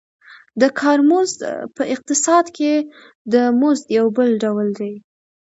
[0.61, 1.41] د کار مزد
[1.75, 2.73] په اقتصاد کې
[3.33, 4.93] د مزد یو بل ډول دی